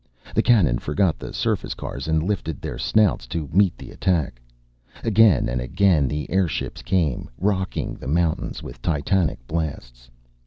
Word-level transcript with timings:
The 0.33 0.41
cannon 0.41 0.79
forgot 0.79 1.19
the 1.19 1.31
surface 1.31 1.75
cars 1.75 2.07
and 2.07 2.23
lifted 2.23 2.59
their 2.59 2.79
snouts 2.79 3.27
to 3.27 3.47
meet 3.53 3.77
the 3.77 3.91
attack. 3.91 4.41
Again 5.03 5.47
and 5.47 5.61
again 5.61 6.07
the 6.07 6.27
airships 6.31 6.81
came, 6.81 7.29
rocking 7.37 7.93
the 7.93 8.07
mountains 8.07 8.63
with 8.63 8.81
titanic 8.81 9.45
blasts. 9.45 10.09